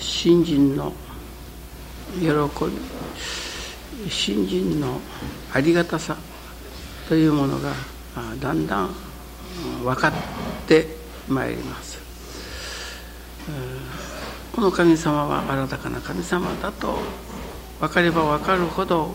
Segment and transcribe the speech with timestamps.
[0.00, 0.92] 新人の
[2.18, 5.00] 喜び新人の
[5.52, 6.16] ありがたさ
[7.08, 7.72] というものが
[8.40, 8.90] だんだん
[9.84, 10.12] 分かっ
[10.66, 10.86] て
[11.28, 11.98] まいります。
[14.54, 16.98] この神様は新たかな神様だと
[17.78, 19.14] 分かれば分かるほど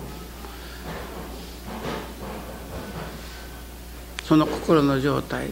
[4.23, 5.49] その心の状態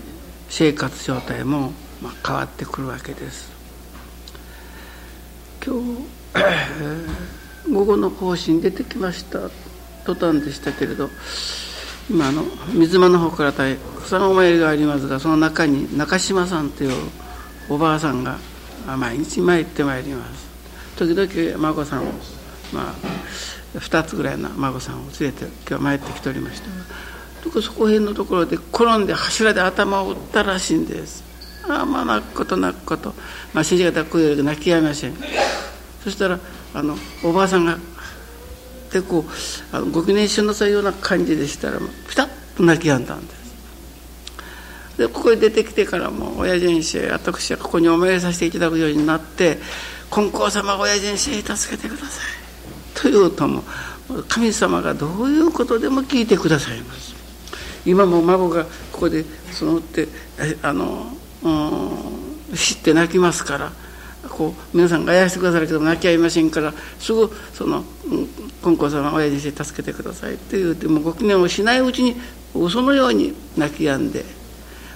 [0.50, 1.74] 生活状態も
[2.26, 3.51] 変わってくるわけです。
[5.64, 9.50] 今日午後の方針出てきました
[10.06, 11.08] 途端でしたけれど
[12.10, 12.44] 今あの
[12.74, 13.54] 水間の方から
[14.04, 16.94] 草のお参りがありますがその中に中島さんという
[17.70, 18.40] おばあさんが
[18.98, 20.50] 毎日参ってまいります。
[20.98, 22.12] 時々孫さんを
[22.74, 27.62] まあ2つぐらいの孫さんを連れて今日参ってきておりました。
[27.62, 31.31] そこへんのところで転んで柱で頭を打ったらしいんです。
[31.68, 33.14] あまあ泣くこと泣くこと、
[33.54, 35.14] まあ、先生方こういう泣きやみません。
[36.04, 36.40] そしたら
[36.74, 37.78] あのおばあさんが
[38.92, 43.42] でこうあのご記念しなさいような感じでしたらピタッと泣きやんだんです。
[44.98, 49.60] でここへ出てきてからも親父先生私はここにお参りさせていただくようになって
[50.12, 52.10] 「金光様親父先生助けてください」
[52.94, 53.64] と言うとも
[54.28, 57.16] 神様がどういうことでも聞いてくださいます。
[57.86, 60.08] 今も孫がここでそのって
[60.62, 61.50] あの、う
[62.54, 63.72] ん、知って泣きますから
[64.30, 67.84] こう皆さんがやらせてくださるけども泣き合いませんからすぐその
[68.64, 72.16] 「金光様親父先生助けてください」って言うてもご記念をしないうちに
[72.54, 74.26] 嘘のように泣き止んで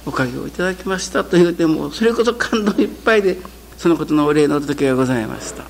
[0.06, 3.38] おかげをいただきましたと言うてもそれこそ感動いっぱいで
[3.78, 5.64] そのことのお礼のお届けがございました。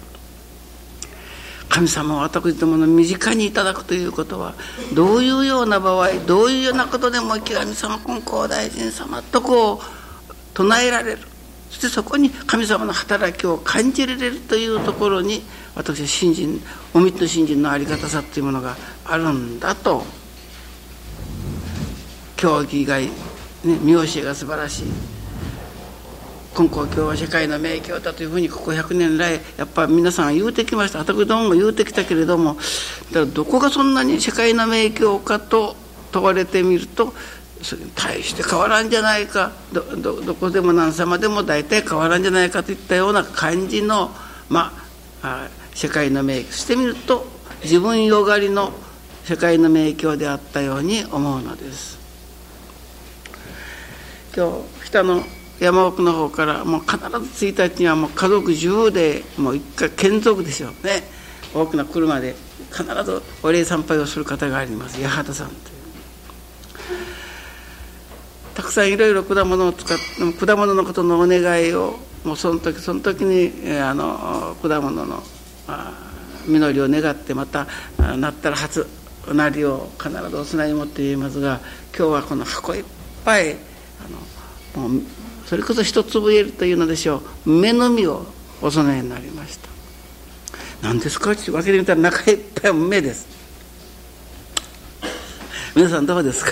[1.68, 4.54] 神様を私どもの身近にいただくということは
[4.94, 10.05] どういうような場合どういうようなことでも極様金光大臣様とこう
[10.56, 11.20] 唱えられる。
[11.70, 15.44] そしてそこに神様の働きを感じられるというところに
[15.76, 16.62] 私は信心
[16.94, 20.04] おみと信心のありがたさというものがあるんだと。
[22.38, 23.10] 競技以外
[23.66, 24.84] ね、見教えが素晴らしい。
[26.54, 31.00] 金光教は世界の名教だというふうにここ100年来やっぱ皆さん言うてきました。
[31.00, 35.76] 私どもも言うてきたけれどもだからどこがそんなに世界の名教かと
[36.14, 37.14] 問われてみると
[37.96, 39.52] 大して変わらんじゃないか。
[39.74, 44.12] どどどこでも何様でも大体変わらんじゃないかといったような感じの
[44.50, 44.72] ま
[45.24, 47.26] あ世界の名教してみると
[47.64, 48.72] 自分よがりの
[49.24, 51.98] 世界の名教であったように思うのです。
[54.36, 54.52] 今
[54.82, 55.24] 日北の
[55.60, 61.04] 山奥の方からもう必ず1日にはもう家族中でもう一回眷属でしょうね。
[61.54, 62.36] 大きな車で
[62.70, 65.02] 必ずお礼参拝をする方があります。
[65.02, 65.75] 八幡さんという
[68.56, 75.22] たくさんいろいろ果物を使って果物のことのお願いをもうその時その時にあの果物の
[76.48, 77.68] 実りを願ってまた
[78.18, 78.88] なったら初
[79.34, 81.60] なりを必ずお供えに持って言いますが
[81.96, 82.84] 今日はこの箱いっ
[83.26, 83.58] ぱいあ
[84.80, 85.02] のもう
[85.46, 88.26] それこそ一粒えるというのでしょう目の実を
[88.62, 89.70] お供えになりました。
[90.82, 91.32] 何ですか？
[91.32, 93.28] って分けてみたら中いっぱい目です。
[95.76, 96.52] 皆さんどうですか？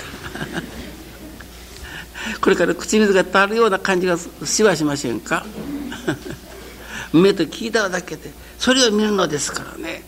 [2.44, 5.46] これから口水が垂るような感じがしはしませんか？
[7.10, 10.04] 目と聞いただけでそれを見るのですからね。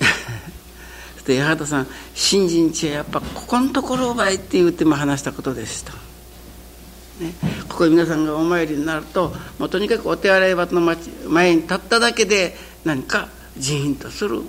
[1.26, 5.92] で八幡さん新人地はやっぱここのところをばいって言っても話したことでした、
[7.20, 7.34] ね、
[7.68, 10.96] ここに皆さんがお参りになるともうとにかくお手洗い場の
[11.28, 13.28] 前に立っただけで何か
[13.58, 14.40] ジーンとする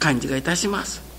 [0.00, 1.09] 感じがいたします。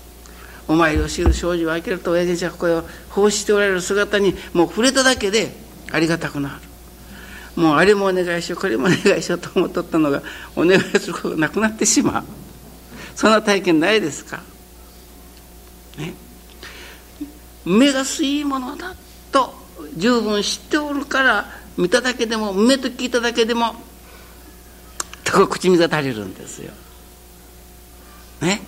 [0.72, 5.54] お参りを知る障子を開けると親父ちゃんここを奉仕しておられる姿にもう触れただけで
[5.92, 6.54] ありがたくなる。
[7.62, 10.22] もうあれもお願いしようこれもお願いしようと思っとったのが
[10.56, 12.24] お願いすることがなくなってしまう。
[13.14, 14.42] そんな体験ないですか？
[15.98, 16.14] ね、
[17.66, 18.94] 目が吸いいものだ
[19.30, 19.54] と
[19.98, 21.46] 十分知っておるから
[21.76, 23.74] 見ただけでも目と聞いただけでも
[25.24, 26.72] と口水が足りるんですよ。
[28.40, 28.62] ね？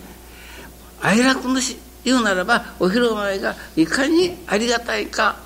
[1.00, 5.36] 愛楽のし言うならばお披露目がいかにありがたいか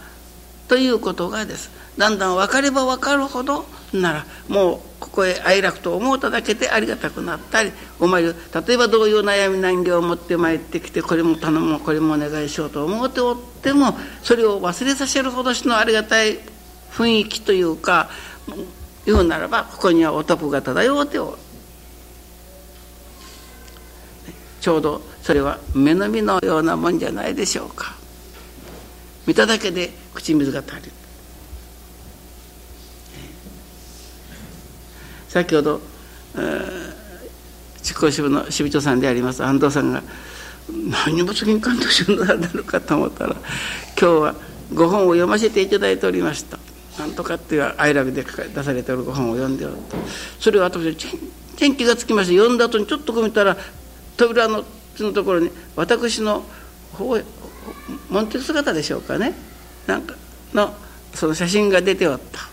[0.69, 1.78] ということがです。
[1.99, 8.28] だんだん分かれば分かるほどならもうここへ愛楽と思うただけでありがたくなったりお参り
[8.66, 16.38] 例えばどういう悩み難儀を持って参ってきてこれも頼むこれもお願いしようと思っておってもそれを忘れさせるほどしのありがたい
[16.93, 18.08] 雰囲気というか
[19.04, 21.38] 言うならばここにはお得が漂うておる
[24.61, 27.94] ちょうどそれは目の実のようなもんじゃないでしょうか。
[29.26, 30.92] 見ただけで口水が足りる。
[35.28, 35.80] 先ほど、
[37.82, 40.02] 執行支部の支部長さんであります安藤さんが
[41.06, 43.42] 何も次に関東州のなるかと思ったら今
[43.96, 44.34] 日は
[44.74, 46.58] ご本を読ませていただいておりました。
[46.98, 49.96] なんとかっていう哀楽で出されておるご本を読んでおると。
[50.40, 50.96] それを私全
[51.56, 53.56] 然気がつきまして読んだ後にちょっとこう見たら
[54.16, 54.64] 扉の
[55.02, 56.44] のところに私の
[58.10, 59.34] モンテ姿でしょうかね。
[59.86, 60.14] なんか
[60.52, 60.74] の
[61.14, 62.48] その写真が出ておった。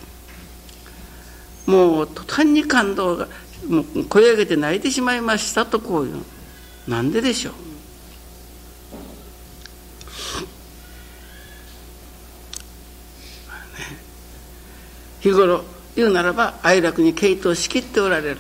[1.72, 3.28] もう途端に感動が
[3.68, 6.24] もう声上げて泣いてしまいましたとこういう
[6.88, 7.54] なんででしょう。
[15.22, 15.64] 日頃
[15.96, 18.38] 言うならば哀楽に傾倒しきっておられる。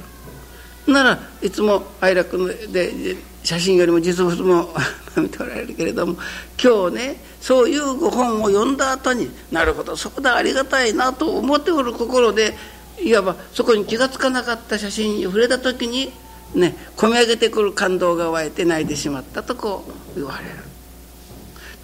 [0.87, 3.15] ならいつも哀楽で
[3.45, 4.73] 写真よりも実物も
[5.15, 6.17] 見ておられるけれども
[6.61, 12.57] 今日ねそういうご本を読んだ後になるほどそこでありがたいなと思っておる心で
[12.99, 16.11] いわばそこに気が付かなかった写真に触れた時に
[16.55, 20.55] ね込み上げてくる感動が湧いて泣いてしまったとこう言われる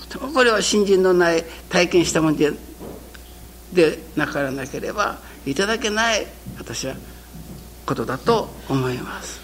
[0.10, 2.52] とてもこれは信心のない体験したもんで
[3.72, 6.26] でなからなければいただけない
[6.58, 6.96] 私は
[7.86, 9.41] ことだと思います。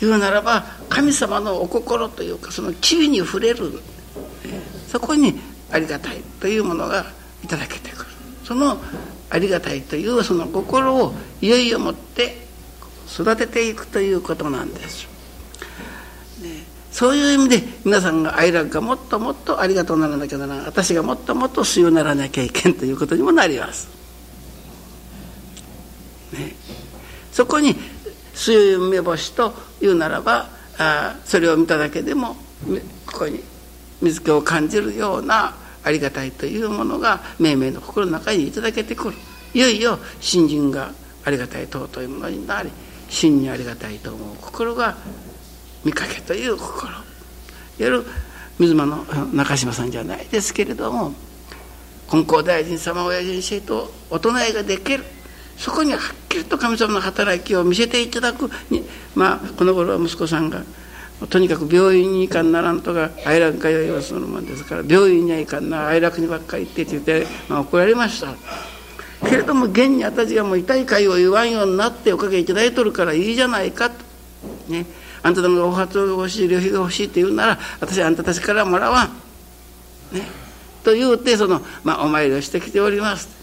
[0.00, 3.80] 言うならば神様のお心というかその機微に触れる、
[4.88, 5.38] そこに
[5.70, 7.06] ありがたいというものが
[7.44, 8.10] いただけてくる
[8.44, 8.78] その
[9.30, 12.36] ありがたいというその心をいよいよもって
[13.08, 15.08] 育てていくということなんです。
[16.90, 23.88] そういう意味で皆さんが愛楽がもっともっとありがとうならなきゃならない私がもっともっと強ならなきゃいけんということにもなります。
[26.32, 26.54] ね、
[27.32, 27.76] そこに
[28.40, 29.52] 強い目星と
[29.82, 30.48] いうならば
[30.78, 32.36] あそれを見ただけでも
[33.06, 33.42] ここに
[34.00, 35.54] 水気を感じるような
[35.84, 39.16] ありがたいというものが命名の心の中にいただけてくる。
[39.52, 40.92] いよいよ信心が
[41.24, 42.70] ありがたい尊いものになり
[43.08, 44.96] 真にありがたいと思う心が
[45.84, 46.88] 見かけという心。
[46.88, 47.00] いわ
[47.78, 48.06] ゆる
[48.58, 49.04] 水間の
[49.34, 51.12] 中島さんじゃないですけれども
[52.08, 55.04] 金光大臣様親父にしとお唱えができる。
[55.60, 58.82] そこにはっきりと神様の働きを見せていただくに
[59.14, 60.62] まあこの頃は息子さんが
[61.28, 68.34] とにかく病院に行かんならんとか哀楽通いはするもんですから病院には行かんな哀楽にばっかり行ってって言って、まあ、怒られました
[69.28, 73.96] けれども現に私がもう痛い会を言わんようになっておかげいただいとるからいいじゃないかと
[74.68, 74.86] ね
[75.22, 79.08] あんたどもがお初が欲しい旅費が欲しいって言うなら私あんたたちからもらわん。
[80.16, 80.26] ね、
[80.82, 83.39] と言うてその、まあ、お参りをしてきております。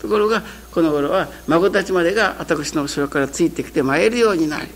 [0.00, 0.42] ところが
[0.72, 4.68] この頃は孫たちまでが私の後ろからついてきて参るようになり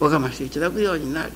[0.00, 1.32] 拝ましていただくようになり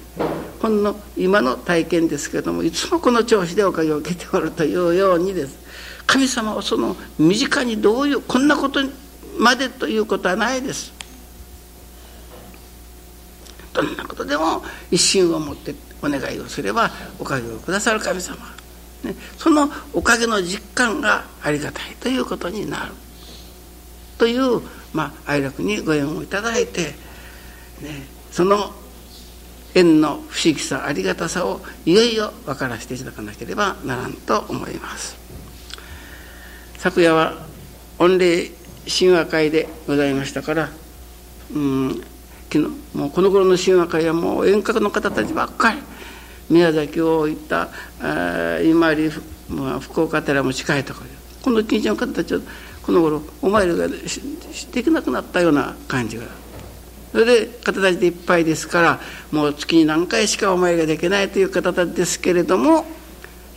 [0.61, 5.59] ほんの今の体験ですけれどもいつもこの調子でおかげを受けておるというようにです。
[6.07, 8.81] 神様はその身近にどういうこんなこと
[9.39, 10.93] までということはないです。
[13.75, 18.37] どんなことでも一心を持ってお願いをすればおかげをくださる神様、
[19.05, 22.93] ね、そのおかげの実感がありがたいということになる。
[24.19, 24.61] という、
[24.93, 28.73] まあ、愛楽にご縁をいただいて、ね、その
[29.75, 35.17] 縁の不思議さありがたさをいよいよ分からせていただかなければならんと思います。
[36.79, 37.35] 昨夜は
[37.99, 38.51] 御礼
[38.89, 40.71] 神話会でございましたから
[41.55, 42.03] うん
[42.51, 45.79] 昨日もうこの頃の神話会はもう遠隔の方たちばっかり
[46.49, 47.69] 宮崎を行った
[48.65, 49.11] 今里、
[49.81, 51.07] 福岡寺も近いところ
[51.43, 52.41] この近所の方たちは
[52.89, 56.25] この頃お参りができなくなったような感じが。
[57.13, 62.87] それで方たちでいっぱいですからもう月に何回しかお参りができないという方たちですけれども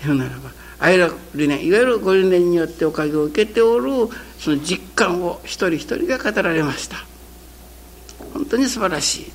[0.03, 6.97] 言うならば愛楽理念いわゆるご理念によっておかげを受けておるその実感を一人一人が語られました。
[8.33, 9.31] 本当に素晴らしい。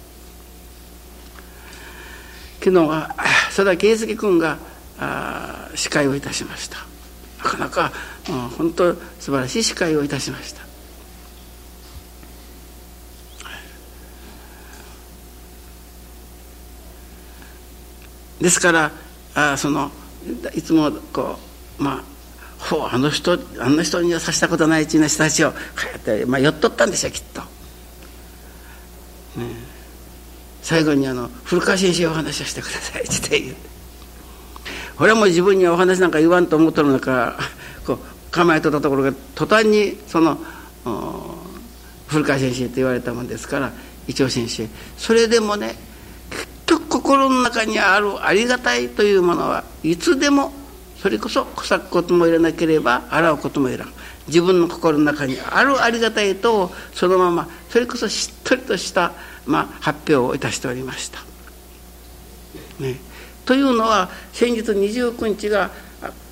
[2.58, 3.14] 昨日は
[3.46, 4.58] 佐田圭介君が
[5.74, 6.95] 司会をいたしました。
[7.46, 7.92] かなか、
[8.28, 10.66] うん、本当素晴らしい司会をいたしました。
[18.40, 18.92] ですから
[19.34, 19.90] あその
[20.54, 21.38] いつもこ
[21.78, 22.02] うまあ
[22.58, 27.42] ほうあの人あんな人にはさしたことないうちな人たちをこうやって、まあ、寄っとったんでしょうきっと。
[30.62, 33.56] 最後にあの古川先生お話をしてくださいって言う
[34.96, 37.38] これはもう自分にはお話なんか言わんと思っとるのか
[37.86, 37.98] こう
[38.30, 40.38] 構えとったところが途端にその
[42.06, 43.72] 古川先生って言われたもんですから
[44.06, 44.68] 一応先生。
[44.96, 45.74] それでもね
[46.30, 50.52] 結局心の中にあるありがたいというものはいつでも
[50.98, 53.92] それこそ臭くこともいらなければ洗うこともいらん。
[54.28, 59.12] 自分の心の中にあるありがたいとそのままそれこそしっとりとした、
[59.46, 61.20] まあ、発表をいたしておりました。
[62.80, 62.98] ね、
[63.46, 65.70] というのは先日29日が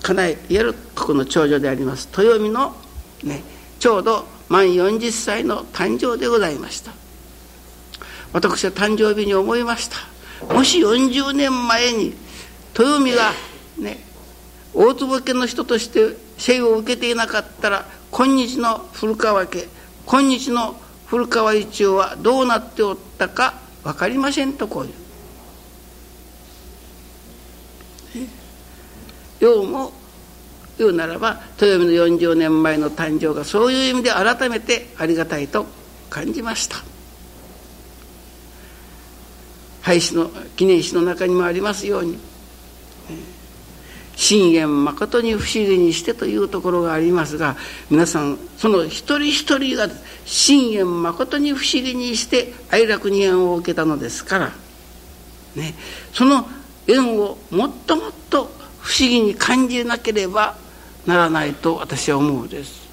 [0.02, 2.08] 家内いわるここの長女であります。
[2.16, 2.74] 豊美の、
[3.22, 3.42] ね、
[3.78, 6.92] ちょうど満40歳の誕生でございました。
[8.32, 9.96] 私は誕生日に思いました。
[10.52, 12.14] もし40年前に
[12.78, 13.30] 豊美が
[13.78, 13.98] ね
[14.74, 19.68] 大坪家の人として生を受けていなかったら今日の古川家
[20.04, 23.54] 今日の古川一応はどうなっておったか
[23.84, 25.03] 分かりませんとこういう。
[29.40, 29.92] ようも
[30.78, 35.66] 言うならば豊臣の40年前の誕生がそういう意味で改めてありがたいと
[36.10, 36.94] 感じました。
[39.84, 42.18] 廃止の記念碑の中にもありますように
[44.16, 47.56] 「信玄誠に不思議にして」というところがありますが
[47.90, 49.90] 皆さんその一人一人が
[50.24, 54.52] 信玄誠に不思議にして哀楽に縁を受けたのですから、
[55.54, 55.74] ね、
[56.14, 56.48] その
[56.86, 58.50] 縁をもっともっと
[58.80, 60.56] 不思議に感じなければ
[61.06, 62.84] ならないと私は思うです。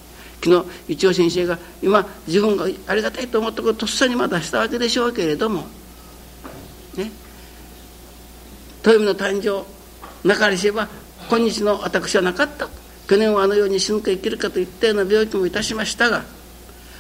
[0.44, 5.68] 昨日一応先生が今自分がありがたいと思ったことをとっさにまだしたわけでしょうけれども
[6.96, 7.12] ね。
[8.84, 9.66] 豊臣の誕生
[10.28, 10.88] なかれしば
[11.30, 12.68] 今日の私はなかった。
[13.12, 16.24] 去年はあのように死ぬか生きるかといったような病気もいたしましたが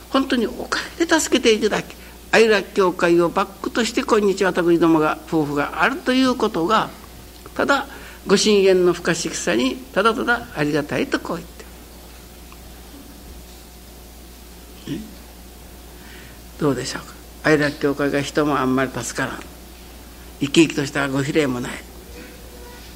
[0.09, 1.95] 本当におかげで助けていただき
[2.31, 6.89] 愛楽教会をバックとして今日私どもが夫婦があるということが
[7.55, 7.87] ただ
[8.25, 11.61] ご神言の不可思議さにただただありがたいとこう言って。
[16.59, 17.13] どうでしょうか？
[17.43, 19.39] 愛楽教会が人もあんまり助からん。
[20.39, 21.71] 生き生きとしたご比例もない。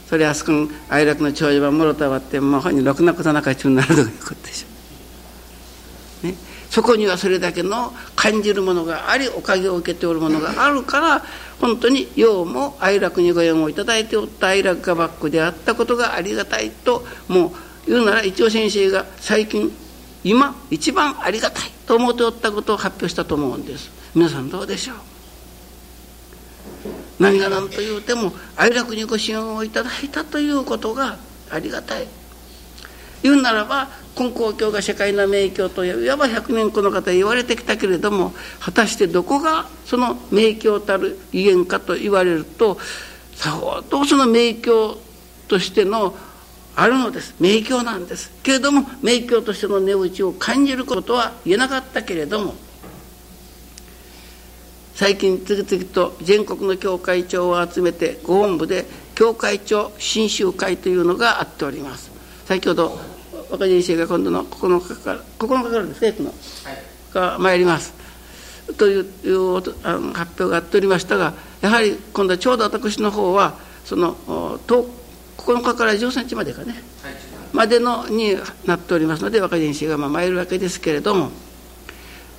[0.07, 4.67] それあそこに愛楽の長寿はもろたわってもう本にろくなことなかちゅうになるということでしょ。
[6.25, 6.35] う、ね、
[6.75, 11.23] そこにはそれだけの感じるものがありおかげを受けておるものがあるから
[11.61, 17.53] 本当にようも愛楽にご縁をいただいておった愛楽がバックであったことがありがたいとも
[17.87, 19.71] う言うなら一応先生が最近
[20.25, 23.89] 今一番ありがたいと思っておったことを発表したと思うんです。
[24.13, 24.97] 皆さんどうでしょう？
[27.19, 31.15] 何が何と言うても愛楽にご支援をいただいたということが
[31.49, 32.07] ありがたい。
[33.23, 33.87] 言うならば
[34.17, 42.77] 根高教が社会の名教といわば百年この方言われてきたけれども果たしてどこがその名教たる威厳かと言われると
[43.33, 44.97] さほどその名教
[45.47, 46.15] としての
[46.77, 47.35] あるのです。
[47.39, 48.31] 名教なんです。
[48.43, 52.55] けれども名教としての値打ちを感じることは言えなかったけれども
[54.93, 62.11] 最近次々と全国の教会長を集めてご本部で教会長新集会というのがあっております。
[62.45, 63.14] 先ほど
[63.49, 66.33] 若人生が今度の9日から9日からですね、の、
[67.13, 67.93] が参ります。
[68.77, 69.05] という
[69.83, 76.73] あの発表があっておりましたがやはり今度はちょうど私の方はその9日から13日までかね、
[77.53, 78.35] までのに
[78.65, 81.29] なっておりますので若人生がまあ参るわけですけれども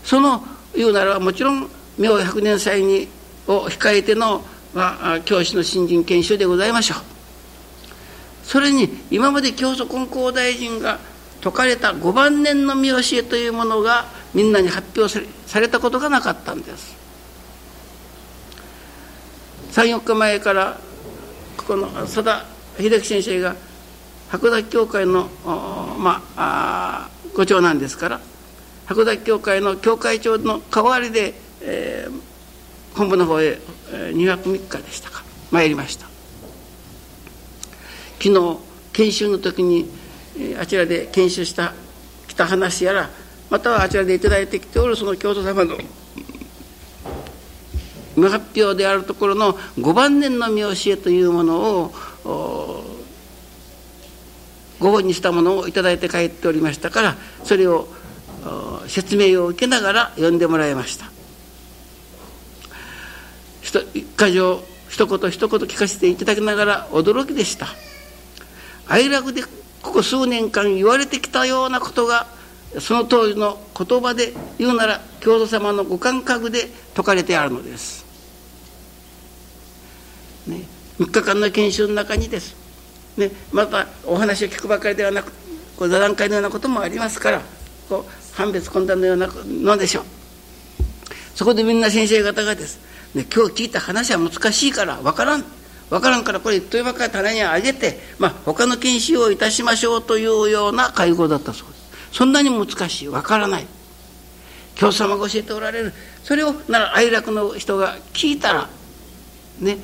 [0.02, 0.44] その
[0.74, 3.08] 言うならばもちろん明百年祭に
[3.46, 4.42] を控えての、
[4.74, 7.15] まあ、教師の新人研修でございましょう。
[8.46, 11.00] それに今まで教祖根高大臣が
[11.42, 16.96] 説かれた5番年の見教えというものがみんなに発表されたことがなかったんです。
[19.72, 20.78] 34日前から
[21.56, 22.46] ここの佐田
[22.78, 23.56] 秀樹先生が
[24.30, 25.28] 函館教会の
[25.98, 28.20] まあご長男ですから
[28.86, 33.58] 函館教会の教会長の代わりで、えー、本部の方へ
[33.90, 35.24] 2泊3日でしたか。
[35.50, 36.05] 参りました。
[38.18, 38.58] 昨日
[38.92, 39.90] 研修の時に
[40.58, 41.74] あちらで研修した
[42.28, 43.10] 来た話やら
[43.50, 45.76] またはあちらで頂いてきておるその教祖様の
[48.16, 51.60] 無発表であるところの5番年の見教えというもの
[52.24, 52.84] を
[54.80, 57.88] ご本にしたものを頂いて帰っておりましたからそれを
[58.88, 61.10] 説明を受けながら読んでもらいました。
[63.62, 63.84] 一
[64.16, 67.66] 箇条一言一言聞かせていただきながら驚きでした。
[68.88, 69.42] 哀楽で
[69.82, 72.26] ここ数年間言われてきたようなことが
[72.80, 78.04] その当時の言葉で言うなら教祖様のご感覚で説かれてあるのです。
[80.46, 80.62] ね、
[80.98, 82.54] 3日間の研修の中にです。
[83.16, 85.32] ね、またお話を聞くばかりではなく
[85.76, 87.42] こう座談会のようなこともありますから
[87.88, 90.04] こう判別懇談のようなのでしょう。
[91.34, 92.80] そこでみんな先生方がです、
[93.14, 95.44] ね、今日聞いた話は難しいから分からん
[95.90, 101.86] 分からんからこれ一ばかり棚にあげて、まあ、他の研修をいたしましょうというような会合だったそうです。
[102.12, 103.08] そんなに難しい。
[103.08, 103.66] 分からない。
[104.74, 105.92] 教祖様が教えておられる。
[106.22, 108.68] それをなら愛楽の人が聞いたら
[109.60, 109.78] ね。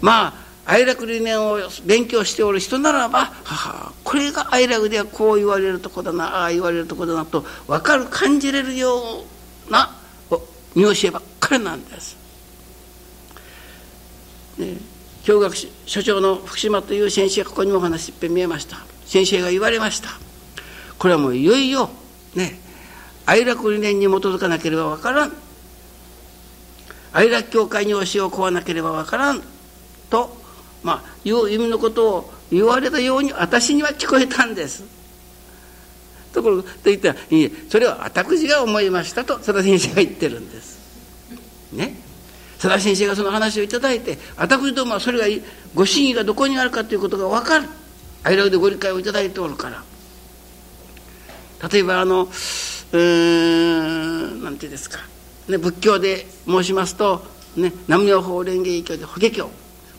[0.00, 0.34] まあ
[0.64, 9.24] 愛楽理念を勉強しておる人ならばははこれが愛楽ではこう言われるとこだなああ言われるとこだなと分かる感じれるよ
[9.68, 9.96] うな
[10.74, 12.16] 見教えばっかりなんです。
[14.58, 14.76] ね、
[15.28, 15.54] 教学
[15.84, 18.78] 所長の福島という先生がここにもお話いっぺん見えました。
[19.04, 20.08] 先生が言われました。
[20.98, 21.90] これはもういよいよ
[22.34, 22.58] ね
[23.26, 25.32] 愛楽理念に基づかなければわからん。
[27.12, 29.42] 愛楽教会に教えを請わなければわからん。
[30.08, 30.34] と
[30.82, 34.82] まあいう意味のことを言われたように私には聞こえたんです。
[36.32, 40.78] ところと言ったらいいそれは私が思いましたと佐田先生が言ってるんです。
[41.74, 42.07] ね。
[42.60, 45.42] 佐田先生がその話をいただいて私どもはそれが
[45.74, 47.68] ご真意がどこにあるかということが分かる。
[48.24, 49.82] 愛楽でご理解をいただいておるから。
[51.70, 52.28] 例えばあの
[52.92, 54.98] うんなんていうんですか、
[55.48, 57.24] ね、仏教で申しますと、
[57.56, 59.48] ね、南無妙法蓮華経で法華経。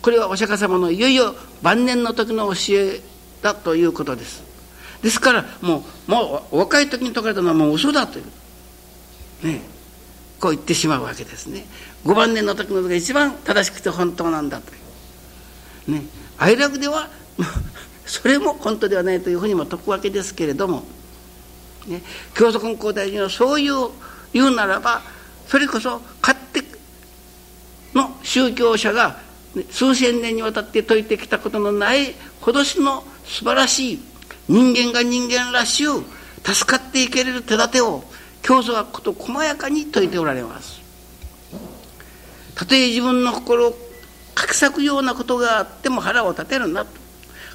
[0.01, 3.01] これはお釈迦様のいよいよ晩年の時の教え
[3.41, 4.43] だということです。
[5.01, 8.25] ですからもうもうお若い時に説かれたのはもう嘘だという。
[9.47, 9.61] ね
[10.39, 11.65] こう言ってしまうわけですね。
[12.05, 14.71] 5番年の時のが一番正しくて本当なんだと。
[15.87, 16.03] ね。
[16.37, 17.09] 愛楽では
[18.05, 20.85] それも本当ではないというふうにも説くわけですけれども。
[21.87, 22.01] ね。
[22.33, 23.89] 教祖根高大臣はそういう
[24.33, 25.01] 言うならば
[25.47, 26.63] それこそ勝手
[27.93, 29.19] の宗教者が
[29.71, 33.99] 数千年にわたって説いてきたことのないほどしの素晴らしい
[34.47, 36.03] 人間が人間らしゅう
[36.43, 38.03] 助かっていけれる手立てを
[38.41, 40.78] 教祖はこと細やかに説いておられます。
[42.59, 43.71] たとえ自分の心を
[44.35, 46.91] かき裂くようなことがあっても腹を立てるなと。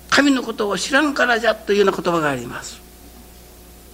[0.09, 2.81] 神のことを知らんからじゃというような言葉があります、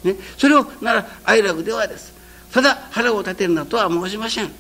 [0.04, 2.14] ね、それをなら愛楽ではです。
[2.52, 4.52] ただ腹を立てるなとは申しません、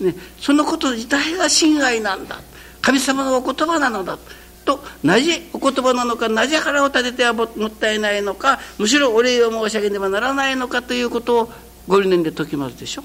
[0.00, 2.40] ね、そのこと自体が親愛なんだ。
[2.80, 4.18] 神様のお言葉なのだ。
[4.64, 11.52] となぜお言葉なのかなぜ腹を立ててはもったいないのかむしろお礼を申し上げねばならないのかということを
[11.88, 13.04] ご理念で説きますでしょ。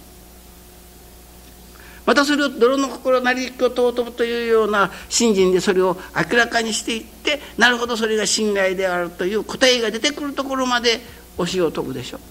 [2.06, 11.00] またそれを泥の心なりきを尊ぶというような信心でそれを明らかにしていってなるほどそれが信頼であるという答えが出てくるところまで
[11.38, 12.18] 教えを説くでしょ。
[12.18, 12.22] う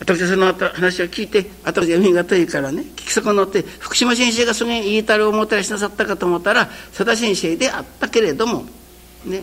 [0.00, 8.66] 私はその話を聞いて私読みがたいからね聞き損なって福島先生がそれに言いたるをもたらしなさったかと思ったら佐田先生であったけれども
[9.24, 9.42] ね。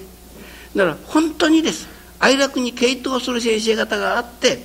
[0.75, 2.01] だから本当にです。
[2.21, 4.59] 愛楽に傾倒する先生方があって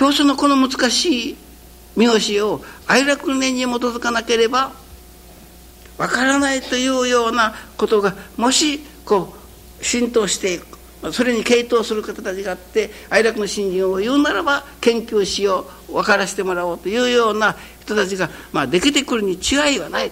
[0.00, 1.36] 教祖のこの難しい
[1.94, 4.72] 見教を愛楽念に基づかなければ
[5.98, 9.34] わからないというようなことがもしこ
[9.78, 20.10] う浸透していくそれに傾倒する方たちがあって愛楽の信心を言うならば研究しよう分からせてもらおうというような人たちが、まあ、できてくるに違いはない。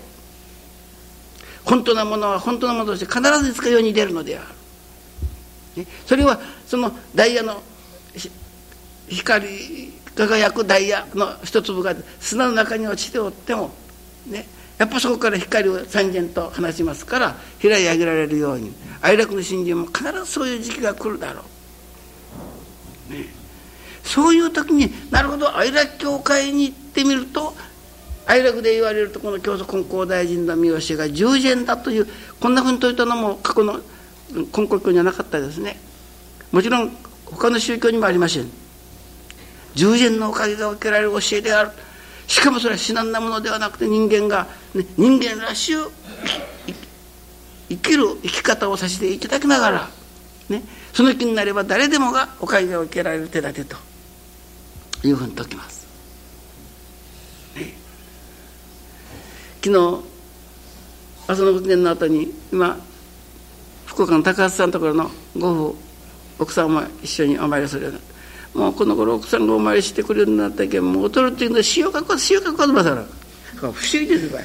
[1.64, 4.42] 本当なものは本当なものとして必ず使うように出るのであ
[5.76, 7.62] る、ね、それはそのダイヤの
[9.10, 9.46] 光
[10.14, 13.70] 輝くダイヤの一粒が砂の中に落ちておっても
[14.26, 14.46] ね
[14.78, 21.42] やっぱそこから光を三千と放ちますから開い上げられるように愛楽の信心も必ずそういう時期が来るだろ
[23.10, 23.26] う、ね、
[24.04, 27.54] そういう時になるほど愛楽教会に行ってみると
[28.26, 32.06] 愛楽で言われるとこの教祖金光大臣の見教えが従前だという
[32.38, 33.80] こんなふうに説いたのも過去の
[34.30, 35.78] 根古教にはなかったですね。
[36.52, 36.94] もちろん
[37.24, 38.67] 他の宗教にもありません。
[39.74, 41.70] 従前のおかげが受けられる教えである
[42.26, 45.90] しかもそれは至難なものではなくて人間が、ね、人間らしゅう
[47.70, 49.88] 生きる生き方をさせていただきながら、
[50.48, 53.76] ね、その気になれば誰でもがおかげを受けられる手立てと
[55.06, 55.86] いうふうに説きます。
[57.56, 57.74] ね、
[59.62, 60.04] 昨日
[61.26, 62.78] 朝の仏殿の後に今
[63.86, 65.76] 福岡の高橋さんのところのご夫
[66.38, 67.98] 奥さんも一緒にお参りするような。
[68.54, 73.04] もうこの頃奥さんがお参りしてくれるようになったけんもう劣るっていうのは塩かこ塩かこまさら
[73.56, 74.38] 不思議ですよ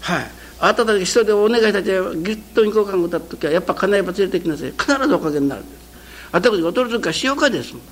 [0.00, 0.30] はい。
[0.60, 4.70] あなたたち一人でお願いしたちぎゅっとに交換歌った時はやっぱ金井ば連れてきなさい。
[4.72, 5.78] 必ずおかげになるんです。
[6.32, 7.82] あたたち劣る時は塩かですもん、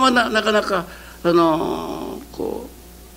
[0.00, 0.86] まあ、ななかなか
[1.22, 2.68] あのー、こ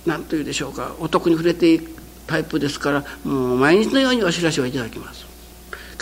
[0.06, 1.90] う何というでしょうかお得に触れていく
[2.26, 5.33] タイプですからもう毎日のようにお知らせをいただきます。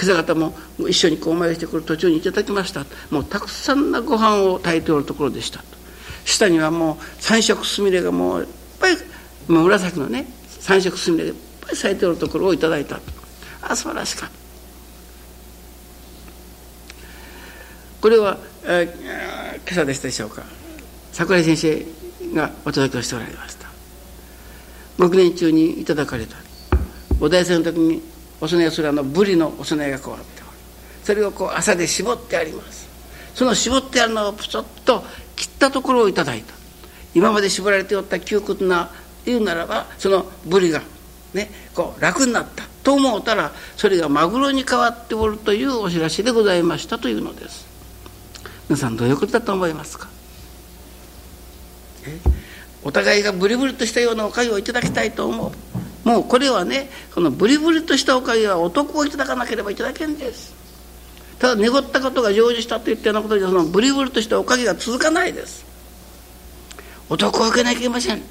[0.00, 0.54] 今朝方も
[0.88, 2.84] 一緒にこうお参りしてくる途中にいただきました。
[3.10, 5.62] もうたくさんなご飯を炊いておるところでした
[6.24, 8.46] 下にはもう三色すみれがもういっ
[8.80, 8.96] ぱい
[9.48, 10.26] 紫のね
[10.60, 13.00] 三色すみれがいっぱい咲いておるところをいただいた
[13.60, 14.42] あ素晴らしかった。
[18.00, 20.42] これは、えー、今朝でしたでしょうか。
[21.12, 21.86] 桜井先生
[22.34, 23.68] がお届けをしておられました。
[24.98, 26.36] 6年中にいただかれた。
[27.20, 28.02] お大生の時に
[28.42, 30.42] お供えするあのブリのお供えがこうあって。
[31.02, 32.88] それをこう朝で絞ってあります。
[33.34, 35.02] その絞ってあるのをプチョッと
[35.34, 36.54] 切ったところをいただいた。
[37.14, 38.90] 今まで絞られておった窮屈な
[39.24, 40.80] 言うならばそのブリが
[41.34, 42.64] ねこう楽になった。
[42.84, 47.66] と思うたらそれがマグロに変わっておるというお知らせでございましたというのです。
[48.68, 50.08] 皆さんどういうことだと思いますか？
[52.84, 55.52] お互いがブリブリとしたようなおかゆをいただきたいと思う。
[56.04, 60.54] もうこれはねこのブリブリとしたおかゆは男をいただかなければいただけんです。
[61.38, 65.64] ただ濁ったことが成就したといったようなことでそのブリブリとしたおかげが続かないです。
[67.08, 68.22] 男を受けなきゃいけません。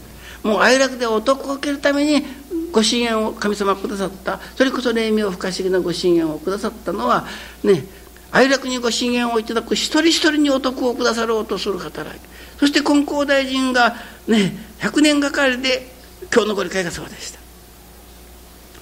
[0.44, 2.26] もう哀楽で男を受けるために
[2.72, 4.40] ご神縁を神様くださった。
[4.56, 7.28] それこそ霊妙不可思議なご神縁をくださったのは
[7.64, 7.84] ね
[8.32, 12.22] 哀楽にご神縁をいただく一人一人に男をくださろうとする働き。
[12.60, 13.96] そして金光大臣が
[14.28, 15.92] ね100年がかりで
[16.34, 17.41] 今日のご理解がそうでした。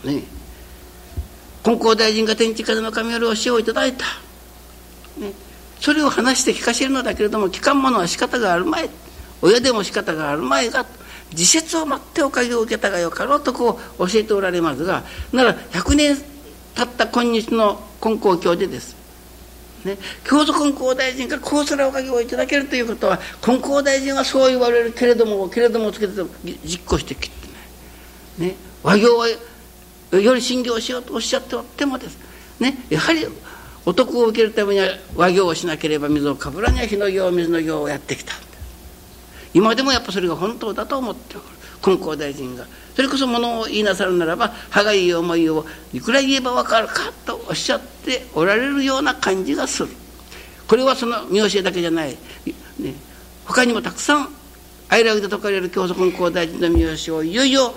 [0.03, 0.23] ね。
[1.63, 4.05] 金光大臣が天地風の神より教えをいただいた。
[5.17, 5.33] ね。
[5.79, 8.89] それを話して聞かせるのだけれども聞かんものは仕方があるまい。
[9.41, 10.85] 親でも仕方があるまいが
[11.31, 16.17] 自説を待っておかげを受けたがよかろうとこう教えておられますがなら100年
[16.75, 18.97] 経った今日の金光教でです。
[19.85, 26.13] ね、京都金光大臣がこうすらおかげをいただけるということは金光大臣はそう言われるけれどもけれどもつけて
[26.65, 27.47] 実行してきて
[28.39, 28.55] ねね。
[28.83, 29.27] 和行は
[30.12, 32.17] より信行しようとおっしゃっておってもです。
[32.60, 32.78] ね。
[32.89, 33.26] やはり
[33.86, 38.34] お得を受けるためには和行をしなければ水をかぶらには火の行水の行をやってきた。
[39.54, 41.45] 今でもやっぱそれが本当だと思っておる。
[41.82, 49.89] 金光大臣がそれこそものを言いなさるならば歯がいい思いをいくら言えばわかるかとおっしゃっておられるような感じがする。
[50.67, 52.12] これはその見教えだけじゃない、
[52.80, 52.93] ね、
[53.45, 54.30] 他にもたくさん
[54.88, 57.74] 愛楽で説かれる教祖金光大臣の見教えをいよいよ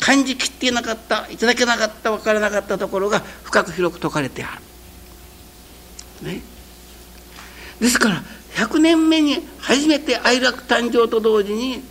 [0.00, 4.56] 感じきっていなかったいただけなかった分からなかったところが深く広く説かれてあ
[6.22, 6.26] る。
[6.26, 6.40] ね、
[7.80, 8.22] ですから
[8.54, 11.82] 100年目に初めて愛楽誕生と同時に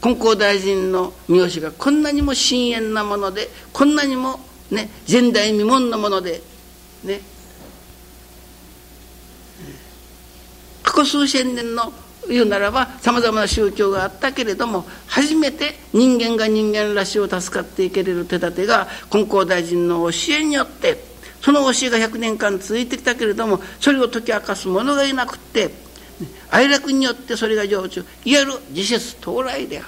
[0.00, 6.42] 金光大臣の三好がこんなにも深遠なものでこんなにもね前代未聞なもので
[7.04, 7.20] ね
[10.82, 11.92] 過去数千年の
[12.28, 21.02] 言うならばさまざまな宗教があったけれども初めて人間が人間らしを助かっていけれる手立てが金光大臣の教えによって
[21.40, 25.70] その教えが100年間続いてきたけれどもそれを解き明かす者がいなくって
[26.50, 28.04] 哀楽によってそれが成就。
[28.24, 29.86] いわゆる自説到来である。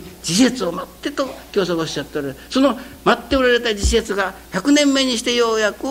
[0.00, 2.40] ね、自説を待ってと教祖がおっしゃっておられる。
[2.50, 5.86] その待っておられた自説が100年目にしてようやく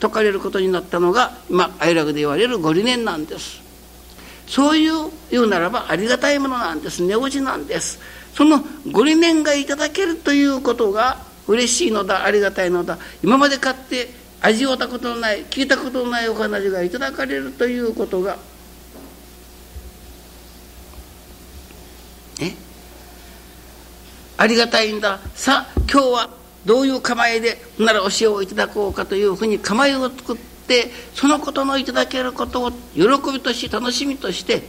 [0.00, 3.67] 説かれることになったのが今哀楽で言われるご理念なんです。
[4.48, 7.02] そういう言うならばありがたいものなんです。
[7.02, 8.00] 値落ちなんです。
[8.34, 12.98] そのご理念がいただけるということが嬉しいのだありがたいのだ。
[13.22, 14.08] 今まで買って
[14.40, 18.38] 味わったことのない聞いたことのないお話がいただかれるということが
[22.40, 22.54] え？
[24.36, 25.20] ありがたいんだ。
[25.34, 26.30] さあ今日は
[26.64, 30.57] どういう構えでならお塩をいただこうかというふうに構えを作って
[31.14, 34.62] そのことのいただけることを喜びとし楽しみとして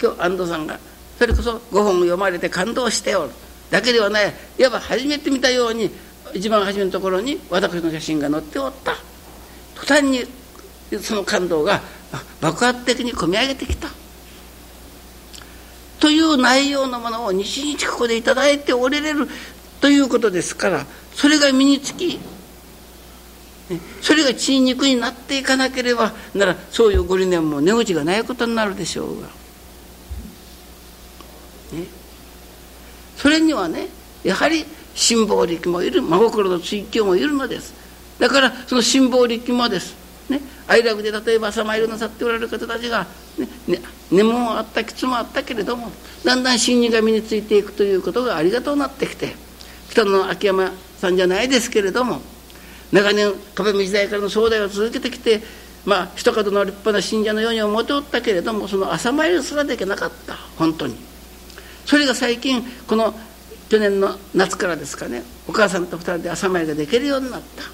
[0.00, 0.78] 今日安藤さんが
[1.18, 3.30] それこそ5本読まれて感動しておる。
[3.70, 4.34] だけではない。
[4.58, 5.90] いわば初めて見たように
[6.34, 8.94] 一番初めのところに私の写真が載っておった。
[9.74, 10.24] 途端に
[11.00, 11.80] その感動が
[12.40, 13.88] 爆発的に込み上げてきた。
[16.00, 19.26] という内容のものを日々ここで頂いておれれる
[19.80, 22.18] ということですからそれが身につき
[24.00, 29.32] それが血肉になっていかなければならそういうご理念も値打ちがないことになるでしょうが、ね、
[33.16, 33.88] それにはね
[34.22, 37.74] やはり辛抱力もいる真心の追求もいるのです。
[38.18, 39.96] だからその辛抱力もです。
[40.28, 40.40] ね。
[40.66, 43.06] 哀楽で例えば朝参りなさっておられる方たちが、
[43.38, 43.48] ね。
[43.66, 45.90] ね、根もあったきつもあったけれども
[46.24, 49.34] だんだん心理が身についていくということがありがとうなってきて
[49.90, 52.20] 北野秋山さんじゃないですけれども
[52.94, 55.42] 長年壁見時代からの壮大を続けてきて
[55.84, 60.34] まあ一角の立派な信者のように思っておったけれどもその朝参りすらできなかった。
[60.56, 60.96] 本当に。
[61.84, 63.14] それが最近この
[63.68, 67.64] 去年の夏からですかねお母さんと2人で朝参りができるようになった。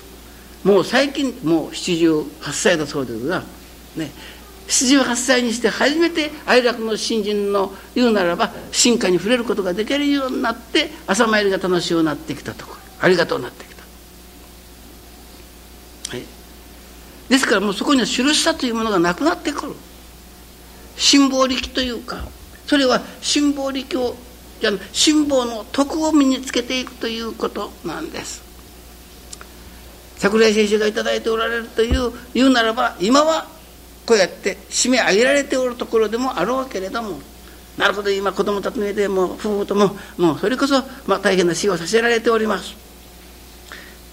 [0.68, 3.42] もう最近もう78歳だそうですが、
[3.96, 4.10] ね、
[4.68, 12.80] 78歳にして初めて愛楽の新人の言うならば進化に触れることができるようになって朝参りが楽しいようになってきたところ。
[13.00, 13.82] ありがとうなってきた、
[16.10, 16.24] はい、
[17.30, 19.72] ですからもうそこには印さというものがなくなってくる。
[20.96, 22.26] 辛抱力というか
[22.66, 24.16] それは辛抱力を
[24.60, 28.42] じゃ辛抱の徳を身につけていくということなんです。
[30.18, 33.48] 桜井先生が頂いておられるという言うならば今は
[34.04, 37.20] こうやって締め上げられておるところでもあろうけれども
[37.78, 42.76] なるほど今子供たちの上でもう夫婦とももうそれこそ、まあ、大変な修行をさせられております。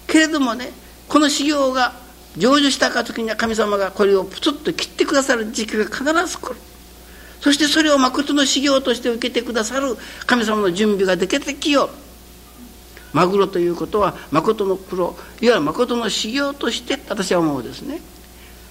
[0.06, 0.70] けれどもね
[1.08, 1.92] この修行が
[2.38, 6.56] 成就したか時には神様がこれをプツッと切ってくださる時期が必ず来る。
[7.40, 9.96] そしてそれを誠の修行として受けてくださる。
[10.26, 11.90] 神様の準備ができてきよう。
[13.12, 18.00] マグロということは誠のプロいわゆる誠の修行として私は思うですね。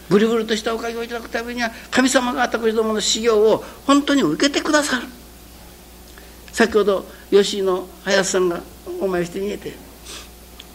[0.10, 5.08] ブリブリとしたおかげをいただくためには神様が私どもの修行を本当に受けてくださる。
[6.54, 8.62] 先ほど吉井の林さんが
[9.02, 9.74] お参りして逃げて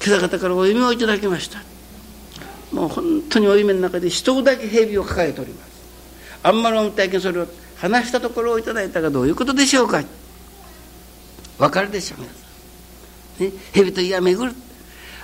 [0.04, 1.71] 今朝方からお夢をいただきました。
[2.72, 5.72] もう本当にお夢の中で一人だけ蛇を抱えております。
[6.42, 10.02] あんまり体験それを話したところをいただいたがどういうことでしょうか。
[11.58, 12.20] わかるでしょう。
[12.20, 12.38] 皆さ
[13.40, 14.56] ん、ね、蛇といや巡る。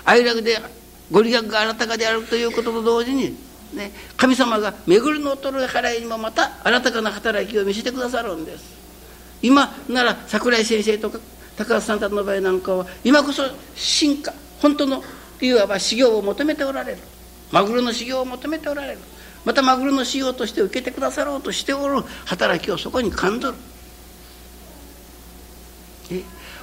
[0.04, 0.58] 愛楽で
[1.10, 3.36] ご利益があなたかであるということと同時に、
[3.74, 8.78] ね、神様が巡るの衰え払いにもまた新たかな働きを見せてくださるんです。
[9.42, 11.18] 今なら桜井先生とか
[11.56, 15.02] 高橋さんたちの場合なんかは今こそ進化本当の
[15.40, 16.98] いわば修行を求めておられる。
[17.50, 18.98] マグロの修行を求めておられる。
[19.44, 22.02] またマグロの修行として受けてくださろうとしておる。
[22.26, 23.54] 働きをそこに感じる。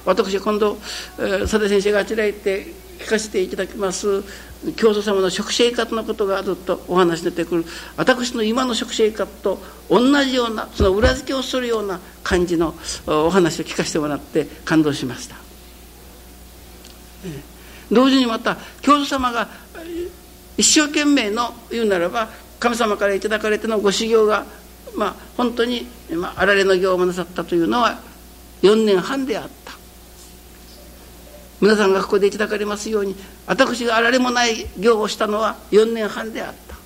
[0.04, 0.78] 私今度、
[1.16, 2.66] 佐田先生があちらへ行って
[3.00, 4.22] 聞かせていただきます。
[4.76, 7.64] 教祖様の食生活のことがずっとお話出てくる。
[7.96, 12.74] 私の今の食生活と同じようなその裏付けをするような感じの
[13.06, 15.36] お話を聞かせてもらって感動しました。
[17.90, 19.48] 同時にまた教祖様が
[20.56, 24.46] 一生懸命の言うならば神様から頂かれてのご修行が、
[24.96, 28.00] まあ、本当に、まあ、あられの行をなさったというのは
[28.62, 29.76] 4年半であった。
[31.60, 33.16] 皆さんがここで頂かれますように
[33.46, 36.76] 私があられもない行をしたのは4年半であった。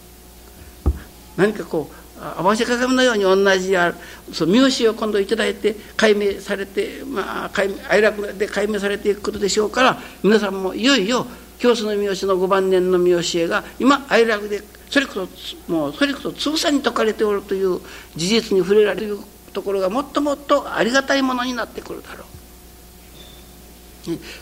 [1.36, 3.94] 何かこう合わせ鏡のように同じあ
[4.32, 7.50] その名詞を今度頂いて解明されて、まあ、
[7.88, 11.26] 哀楽で解明されていくことでしょうから皆さんもいよいよ
[11.60, 17.80] 教祖の三好の5番年の三好が今哀楽でそれこそもうそれこそつぶさに説かれておるという
[18.16, 19.18] 事実に触れられる
[19.52, 22.26] ところがもっともっとありがたいものになってくるだろう。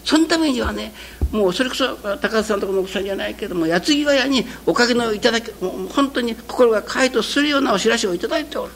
[0.05, 0.95] そのためにはね
[1.33, 8.73] もうそれこそ高橋さんとこの奥さんじゃないけども矢継ぎ早におかげのいただき本当に心が快とするようなお知らせをいただいておる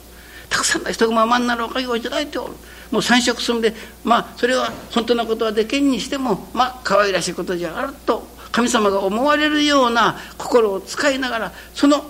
[0.52, 2.54] たくさんの人がままになるおかげをいただいておる。
[2.90, 3.72] もう三食済んで
[4.04, 12.04] まあそれは本当のことはできんにしてもまあ可愛らしいことじゃあると神様が思われるような心を使いながらその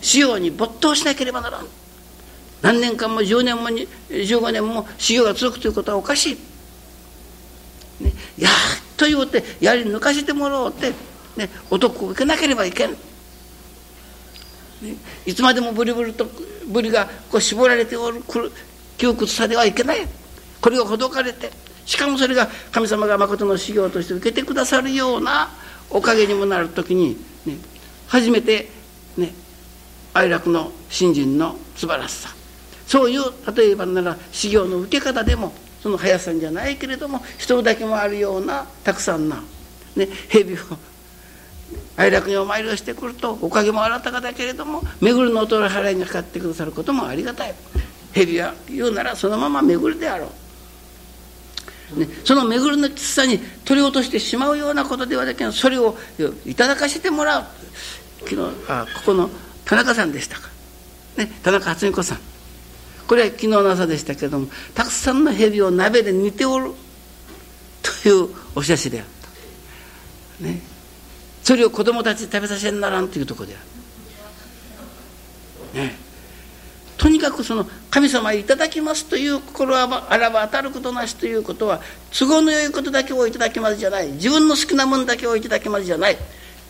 [0.00, 1.66] 修行に没頭しなければならん。
[2.62, 3.68] 何年間も10年も
[4.08, 6.32] 15年も修行が続くということはおかし
[8.00, 10.90] い、ね、やっと言うてやり抜かしてもらおうって、
[11.36, 12.96] ね、男を受けなければいけん、
[14.82, 16.26] ね、いつまでもブリブリと
[16.66, 18.22] ブリがこう絞られておる
[18.96, 19.98] 窮屈さではいけない。
[20.60, 21.50] これをほどかれて
[21.86, 25.48] しかもそれが神様が誠の修行として受けてくださるような
[25.88, 27.56] おかげにもなる時に、ね、
[28.08, 28.68] 初めて、
[29.16, 29.32] ね、
[30.12, 32.28] 哀楽の信心の素晴らしさ。
[32.86, 33.22] そういう
[33.54, 39.42] 例えばなら修行の受け方でもその速さんじゃないけれども人だけもあるようなたくさんな、
[39.94, 40.56] ね、蛇を
[41.98, 47.54] 哀楽にお参りをしてくるとおかげもあなたかだけれども巡るの衰え払いにかかってくださることもありがたい。
[48.12, 50.32] 蛇は言うならそのまま巡るであろ
[51.94, 51.98] う。
[51.98, 55.96] ね、その巡りのきつさに取り落としてしまうようなことではないそれを
[56.46, 57.44] いただかせてもらう。
[58.20, 58.36] 昨日
[58.68, 59.30] あここの
[59.64, 60.48] 田中さんでしたか、
[61.16, 62.18] ね、田中初美子さん。
[63.08, 66.72] これは昨日の朝でしたけれどもたくさんの蛇を鍋で煮ておる
[67.82, 69.06] というお知らせであっ
[70.40, 70.60] た、ね、
[71.42, 73.58] それを子供たちに食べさせんならんというとこであ
[75.76, 76.08] る、ね。
[76.98, 84.08] とにかくその神様いただきますという心はあらば当たることなしということは都合のよいことだけをいただきますじゃない。
[84.08, 86.18] 自分の好きなものだけをいただきますじゃない。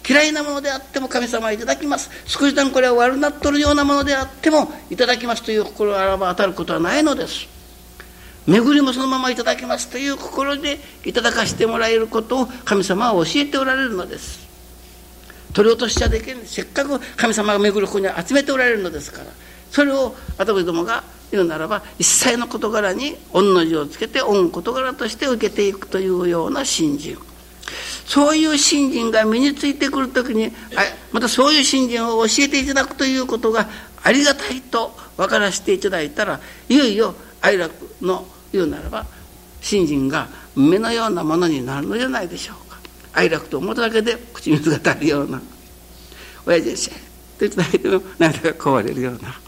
[0.07, 2.11] 嫌いなものであっても神様いただきます。
[2.26, 7.46] 少しでもこれは悪なっとるようなものであってもいただきますという心あらば当たることはないのです。
[8.46, 14.47] 巡りもそのままいただきますという心でいただかしてもらえることを神様は教えておられるのです。
[15.59, 19.27] 取り落としちゃできんせっかく神様が巡るここに集めておられるのですから
[19.73, 27.18] それを私どもが言うならば一切の事柄に御の字をつけて御事柄として受けていくというような信心。
[28.07, 30.53] そういう信心が身についてくる時に
[31.11, 33.68] またそういう信心を教えていただくということが
[34.05, 39.07] ありがたいと分からせていただいたらいよいよ愛楽の言うならば
[39.61, 42.67] 信心が目のようなものになるのじゃないでしょうか。
[43.12, 45.40] 愛楽と思っただけで口水が垂るような。
[46.47, 47.01] 親父先生と
[47.40, 49.40] 言っただけでも涙が壊れるような、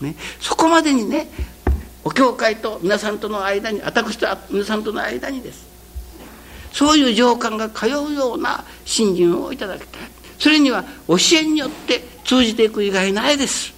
[0.00, 1.28] ね、そこまでにね
[2.04, 5.66] お教会と皆さんとの間に私と皆さんとの間にです。
[6.72, 10.02] そういう情感が通うような信心をいただきたい。
[10.38, 13.72] それには教えによって通じていく以外ないです。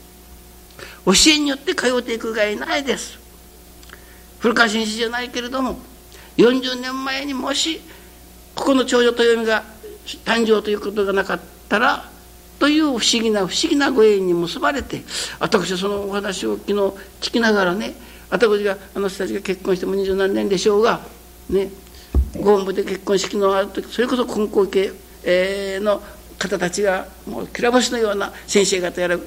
[1.07, 3.19] 教えによって通っていく以外ないです。
[4.41, 5.79] 古川紳士じゃないけれども
[6.39, 7.81] 40年前にもし
[8.55, 9.65] ここの長女豊美が
[10.25, 12.09] 誕生ということがなかったら
[12.59, 15.03] という不思議な不思議なご縁に結ばれて
[15.39, 16.75] 私はそのお話を昨日
[17.21, 17.95] 聞きながらね
[18.31, 21.01] 私があの人たちが結婚しても二十何年でしょうが
[21.51, 21.71] ね
[22.37, 24.93] ご本部で結婚式のある時それこそ金光系、
[25.81, 26.03] の
[26.39, 29.19] 方たちがもうきら星のような先生方やら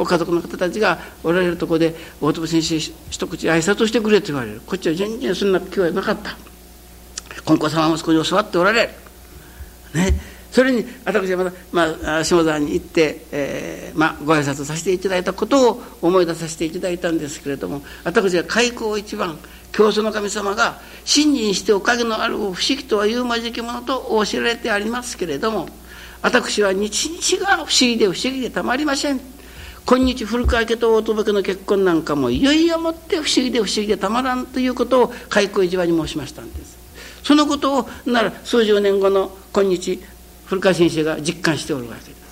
[0.00, 4.60] お家族の方たちがおられるとこで大友先生一口挨拶をしてくれと言われる。
[4.66, 6.36] こっちは全然そんな気はなかった
[7.44, 8.90] 金光様もそこに教わっておられる
[9.94, 10.32] ね。
[10.52, 19.38] それに私はまた、まあ、下沢に行って、えーまあ、ご挨拶させていただいたことを思い出させていただいたんですけれども私は開口一番
[19.72, 25.70] 教祖の神様が信心しておかげのある不思議とは言うまじきものとお教えられてありますけれども
[26.20, 29.31] 私は日々が不思議で不思議でたまりません。
[29.84, 36.78] 今日古川家と大友家の結婚なんかもいよいよもって不思議で不思議でたまらんということを開口一番に申しましたんです。
[37.24, 40.00] そのことをなら数十年後の今日
[40.46, 42.22] 古川先生が実感しておるわけです。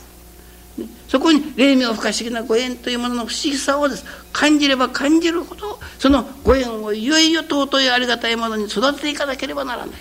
[1.09, 4.05] そこに霊妙不可思議なご縁というものの不思議さをです。
[4.33, 9.97] 感じれば感じるほどそのご縁をいよいよ尊いありがたいものに育てていかなければならない。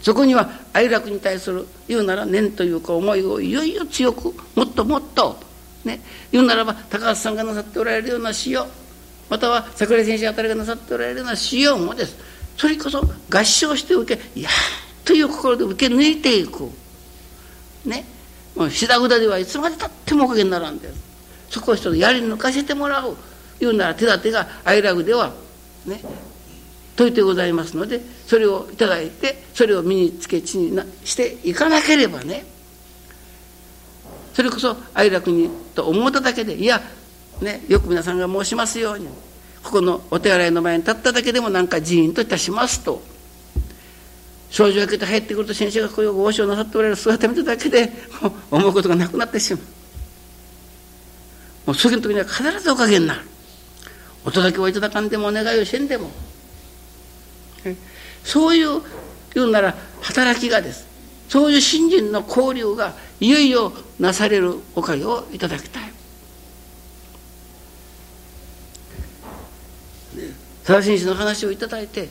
[0.00, 5.38] そこには愛楽に対する言うなら念というか思いをいよいよ強くもっともっと
[5.84, 6.00] ね。
[6.32, 8.66] 言うならば高橋さんがなさっておられるような詩を
[9.28, 12.16] または桜井先生あたりがなさっておられるような詩をもです。
[12.56, 14.50] それこそ合唱して受けいや
[15.04, 16.70] という心で受け抜いていく
[17.84, 18.04] ね。
[18.54, 20.94] もうしだぐだではいつまでたってもおかげにならんです。
[21.50, 23.16] そこを一つやり抜かせてもらう。
[23.60, 25.32] 言うなら手立てがアイラグでは
[25.86, 26.00] ね。
[26.96, 32.44] 説いてございますのでそれを頂いてそれを身につけ地にしていかなければね。
[34.34, 36.82] それこそ愛楽にと思っただけでいや、
[37.40, 39.06] ね、よく皆さんが申しますように
[39.62, 43.02] ここのお手洗いの前に立っただけでもなんか寺院といたしますと
[44.50, 49.62] 障子を開けて入ってくると先生がこういうご和尚なさっておられる姿を見ただけでもう思うことがなくなってしまう。
[51.66, 53.20] もう次の時には必ずおかげになる。
[54.24, 56.10] お届けをいただかんでもお願いをせんでも。
[58.22, 58.80] そういう
[59.34, 60.86] 言うなら働きがです。
[61.28, 65.92] そういう信心の交流がいよいよなされるおかげをいただきたい。
[70.64, 72.08] 佐田先生の話をいただいて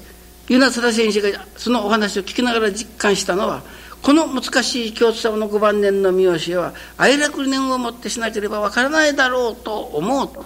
[0.48, 3.64] 湯名貞先生がそのお話を聞きながら実感したのは
[4.04, 10.46] この難しい京都様の五晩年の三好は哀楽念をもってしなければわからないだろうと思うと。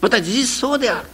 [0.00, 1.08] また事実そうである。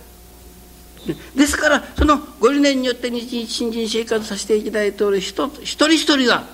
[1.37, 6.45] ですからそのご理念によって日々新人生活させていただいておる人一人一人が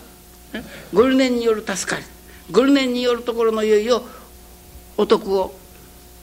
[0.92, 2.04] ご理念による助かり
[2.50, 4.02] ご理念によるところのいよいよ
[4.96, 5.54] お得を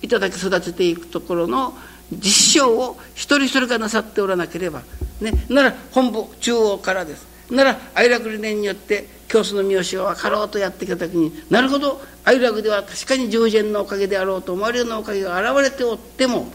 [0.02, 1.74] いただき育てていくところの
[2.12, 4.82] 実証を一人一人がなさっておらなければ、
[5.22, 7.28] ね、なら本部中央からです。
[7.52, 16.48] なら愛楽理念によって教祖の三好が分かろうとやってきた時になるほど愛楽では確かに従前のおかげであろうと思われるようなおかげが現れておっても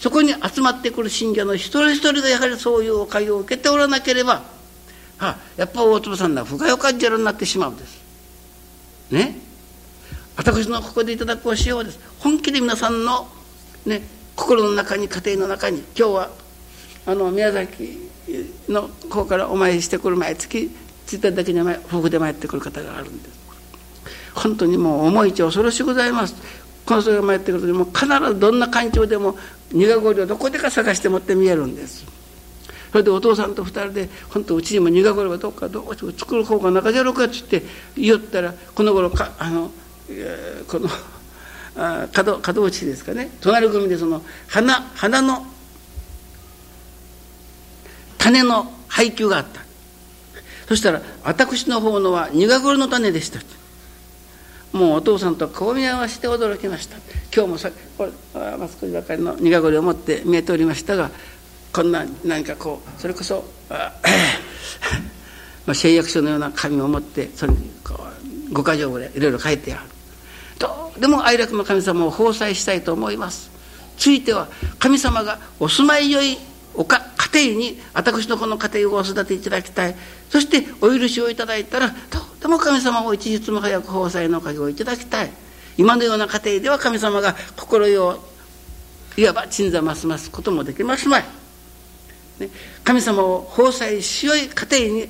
[0.00, 4.42] そこに集まってくる信者の一人一人がやはりそういうおかげを受けておらなければ
[5.18, 8.00] あやっぱ大坪さんは不快を感じるようになってしまうんです。
[9.10, 9.36] ね。
[10.36, 12.00] 私のここでいただくお塩です。
[12.18, 13.28] 本気で皆さんの
[13.84, 14.02] ね
[14.34, 16.30] 心の中に家庭の中に今日は
[17.04, 18.08] あの宮崎
[18.68, 20.74] の方からお参りしてくる毎月
[21.06, 23.38] ついただけに夫婦で参ってくる方があるんです。
[24.34, 26.34] 本当にもう重いち恐ろしゅうございます。
[26.86, 29.36] この人が参ってくる時も必ずどんな環境でも
[29.72, 32.04] 苦氷をどこでか探して持って見えるんです。
[32.90, 37.62] それでお父さんと二人で本当うちにも苦氷はどっかどうしても作る方が中じゃろうかっつって
[37.96, 39.70] 言ったらこの頃かあの
[40.66, 40.88] この
[41.76, 43.30] あ門門内ですかね。
[43.40, 45.46] 隣組でその花花の
[48.18, 49.60] 種の配給があった。
[50.66, 53.40] そしたら私の方のは苦頃の種でした
[54.72, 56.96] もうお父さんと顔見合わせて驚きました。
[57.34, 58.12] 今日もさこれ
[58.56, 61.10] マスコミばかりの苦頃を持って見えておりましたが
[61.72, 63.44] こんな何かこうそれこそ
[65.66, 67.94] まあ、誓約書のような紙を持ってそれにこ
[68.50, 69.82] う5か条ぐらいいろいろ書いてある。
[70.58, 73.50] どうでも愛楽の神様を奉祭したいと思います。
[73.96, 74.48] ついては
[74.78, 76.38] 神様がお住まいよい
[76.74, 79.96] おか家庭に私のこの家庭をお育ていただきたい。
[80.30, 85.30] そしてお許しをいただいたらどうでも神様を一日も早く奉祭のおかげをいただきたい。
[85.76, 88.18] 今のような家庭では神様が心得を
[89.16, 91.24] いわば鎮座ますますこともできますまい、
[92.38, 92.48] ね、
[92.84, 95.08] 神様を奉祭しよい家庭に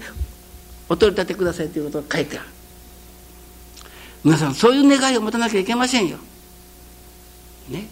[0.88, 2.48] お取り立てくださいということが書いてある。
[4.24, 6.18] 皆さんそういう願いを持たなきゃいけませんよ。
[7.68, 7.88] ね。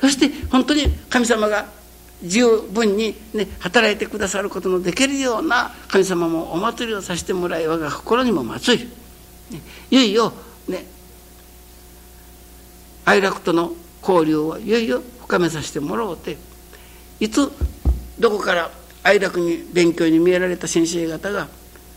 [0.00, 1.66] そして本当に神様が
[2.22, 8.84] 十分に、ね、働いてくださることのできるような神様もお祭りをさせてもらい我が心にも祭り、
[9.56, 10.32] ね、いよいよ
[10.68, 10.86] ね
[13.04, 16.36] 愛楽との交流をいよいよ深めさせてもらおうて
[17.18, 17.50] いつ
[18.18, 18.70] どこから
[19.02, 21.48] 愛楽に勉強に見えられた先生方が、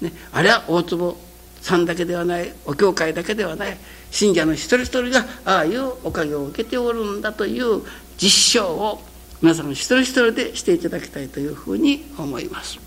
[0.01, 1.17] ね、あれは大坪
[1.61, 3.77] さんだけではないお教会だけではない
[4.11, 7.81] 信者の一人一人がああいうおかげを受けておるんだという
[8.17, 9.01] 実証を
[9.45, 12.79] 皆さん一人一人でしていただきたいというふうに思います。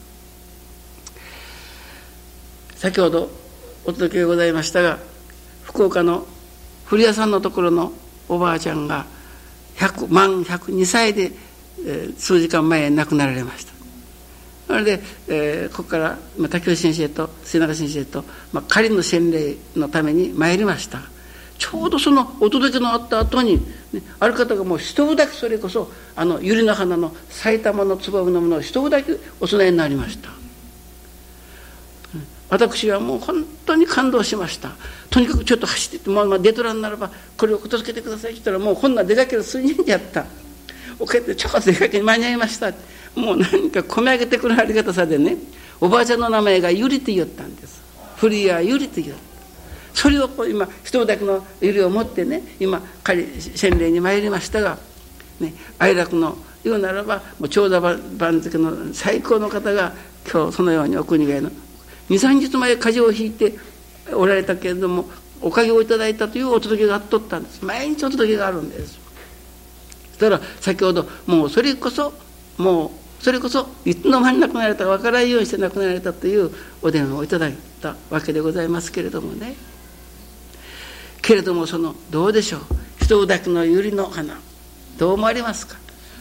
[2.75, 3.31] 先ほど
[3.85, 4.99] お届けございましたが
[5.63, 6.27] 福岡の
[6.85, 7.93] 古谷さんのところの
[8.29, 9.07] おばあちゃんが
[9.77, 11.31] 100満102歳で、
[11.87, 13.73] えー、数時間前亡くなられました。
[14.67, 21.03] それで、えー、ここから、まあ、竹内先生と末永先生と、まあ、仮の洗礼のために参りました。
[21.59, 23.57] ちょうどそのお届けのあった後に、
[23.93, 30.31] ね、ある方がもう一部だけそれこそあの百合の花の埼玉のつばのものを一部だけお供えになりました。
[32.51, 34.71] 私はもう本当に感動しました。
[35.11, 40.25] とにかくちょっと走ってって、まあ、デトランならばこれを届けてくださいって言ったらもうこんな出かける数人やった。
[40.99, 42.73] おかげでちょこっと出かけに間に合いました。
[43.15, 45.37] もう何か込み上げてくるありがたさでね
[45.81, 47.83] おばあちゃんの名前がゆりと言ったんです。
[48.17, 49.28] 古谷ゆりと言った。
[49.99, 54.79] それを今人だけのゆりを持ってね今仮洗礼に参りましたが、
[55.41, 57.81] ね、愛楽の言うならばもう長者
[58.17, 59.93] 番付の最高の方が
[60.31, 61.51] 今日そのようにお国外の
[62.11, 63.59] 23日前風邪をひいて
[64.15, 65.07] おられたけれども
[65.43, 67.65] おかげをいただいたというお届けがあっとったんです。
[67.65, 69.01] 毎日お届けがあるんです。
[70.13, 72.13] そしたら先ほどもうそれこそ
[72.57, 72.91] もう
[73.21, 79.57] それこそいつの間に亡くなられたか分からんようにして亡くなられたというお電話をいただいたわけでございますけれどもね。
[81.29, 82.61] けれどもそのどうでしょう？
[83.05, 84.41] 人だけの百合の花
[84.97, 85.77] どう思われますか？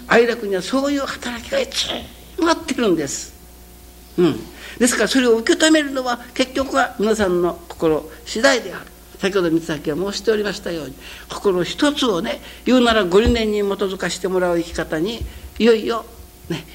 [0.05, 1.87] 愛楽にはそういう働きがいつ
[2.41, 3.33] もあってるんです。
[4.17, 4.35] うん、
[4.77, 8.85] ですからそれを受け止めるのは結局は皆さんの心次第である。
[9.19, 10.93] 先ほど三崎は申しておりましたように
[11.29, 15.21] 心一つをね言うならご理念に基づかしてもらう生き方に
[15.57, 16.05] いよいよ
[16.49, 16.65] ね、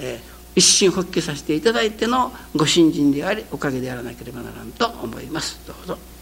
[0.00, 0.20] えー、
[0.56, 6.13] 一心発起させていただいてのご信心でありおかげであらなければならんと思いますどうぞ。